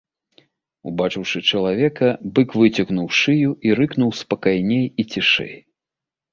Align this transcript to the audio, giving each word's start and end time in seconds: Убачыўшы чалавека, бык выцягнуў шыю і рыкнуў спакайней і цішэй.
Убачыўшы 0.91 1.41
чалавека, 1.51 2.07
бык 2.33 2.49
выцягнуў 2.63 3.07
шыю 3.21 3.49
і 3.69 3.79
рыкнуў 3.83 4.11
спакайней 4.23 4.85
і 4.85 5.09
цішэй. 5.15 5.55